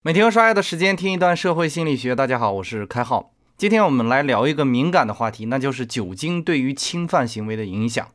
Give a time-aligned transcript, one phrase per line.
[0.00, 2.14] 每天用刷牙的时间，听一段社会心理学。
[2.14, 3.32] 大家好，我是开浩。
[3.56, 8.06] 今天我们来聊一个敏感的话题，那就是酒精对于侵犯行为的影响。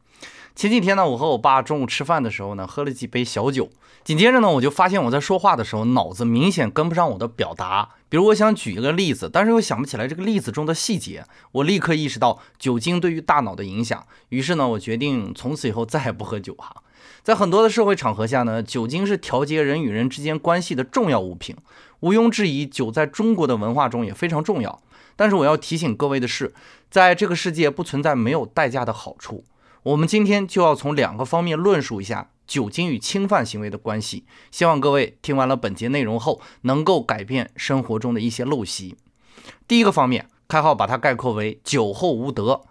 [0.56, 3.70] 前几天呢，我和我爸中午吃饭的时候呢，喝了几杯小酒。
[4.06, 7.90] 紧接着呢，我就发现我在说话的时候，脑子明显跟不上我的表达。
[8.08, 11.26] 比如我想举一个例子，但是又想不起来这个例子中的细节。
[11.52, 16.74] 我立刻意识到酒精对于大脑的影响，于是呢，我决定从此以后再也不喝酒哈。
[17.22, 21.56] 在很多的社会场合下呢，酒精是调节人与人之间关系的重要物品。
[22.02, 24.82] 毋庸置疑，酒在中国的文化中也非常重要。
[25.16, 26.54] 但是我要提醒各位的是，
[26.90, 29.44] 在这个世界不存在没有代价的好处。
[29.84, 34.26] 我们今天就要从两个方面论述一下酒精与侵犯行为的关系。
[34.52, 38.98] 希望各位听完了本节内容后，能够改变生活中的一些陋习。
[39.68, 42.62] 第一个方面，开号把它概括为酒后无德。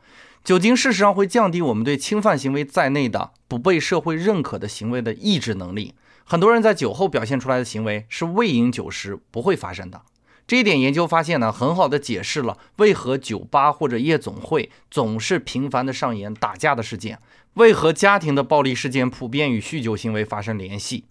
[0.45, 5.95] 酒精事实上会降低我们对侵犯行为在内的不被社会认可的行为的抑制能力。
[6.25, 10.03] 很多人在酒后表现出来的行为是未饮酒时不会发生的。
[10.45, 17.21] 这一点研究发现呢，很好的解释了为何酒吧或者夜总会总是频繁的上演打架的事件，
[17.55, 21.05] 为何家庭的暴力事件普遍与酗酒行为发生联系。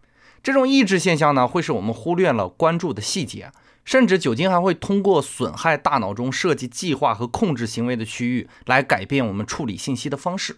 [0.44, 3.52] 这种抑制现象呢，会使我们忽略了关注的细节。
[3.84, 10.58] 甚至酒精还会通过损害大脑中设计计划和控制行为的区域来改变我们处理信息的方式。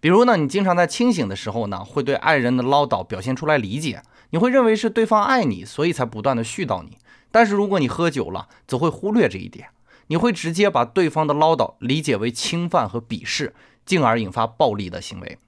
[0.00, 6.98] 比如呢，你经常在清醒的时候呢，会对爱人的唠叨表现出来理解，你会认为是对方爱你，所以才不断的絮叨你。
[7.30, 9.68] 但是如果你喝酒了，则会忽略这一点，
[10.06, 15.38] 你会直接把对方的唠叨理解为侵犯和鄙视，进而引发暴力的行为。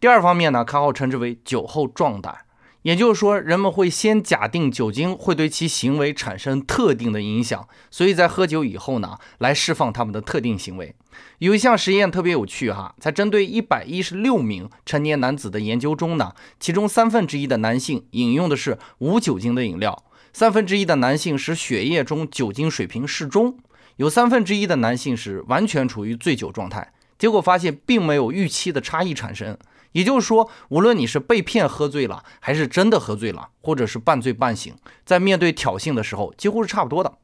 [0.00, 2.38] 第二方面呢，卡号称之为酒后壮胆。
[2.82, 10.94] 也就是说，人们会先假定酒精会对其行为产生特定的影响，所以在喝酒以后呢，来释放他们的特定行为。
[11.38, 23.58] 有一项实验特别有趣哈，在针对一百一十六名成年男子的研究中呢，其中三分之一的男性饮用的是无酒精的饮料，三分之一的男性使血液中酒精水平适中，
[23.96, 26.92] 有三分之一的男性是完全处于醉酒状态。
[27.18, 29.56] 结果发现，并没有预期的差异产生。
[29.92, 37.18] 也就是说，无论你是被骗喝醉了，还是真的喝醉了，或者是半醉半醒，在面对挑衅的时候，几乎是差不多的。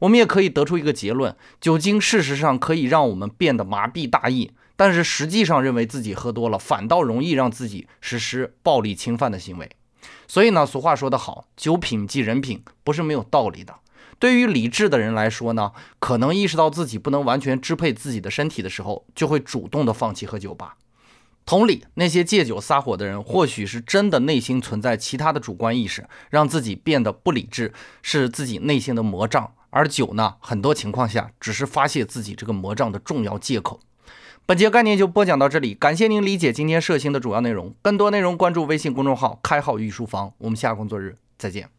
[0.00, 9.68] 我们也可以得出一个结论：酒精事实上可以让我们变得麻痹大意，但是实际上认为自己喝多了，反倒容易让自己实施暴力侵犯的行为。
[10.28, 13.74] 所以呢，俗话说得好，酒品即人品，不是没有道理的。
[14.20, 20.76] 对于理智的人来说呢，可能意识到自己不能完全支配自己的身体的时候，就会主动的放弃喝酒吧。
[21.48, 27.72] 同理，那些借酒撒火的人，或许是真的内心存在其他的主观意识，让自己变得不理智，
[28.02, 29.50] 是自己内心的魔障。
[29.70, 33.80] 而酒呢，很多情况下只是发泄自己这个魔障的重要借口。
[34.44, 37.74] 本节概念就播讲到这里，感谢您理解今天涉星的主要内容。
[37.80, 41.77] 更多内容关注微信公众号“开号御书房”，我们下工作日再见。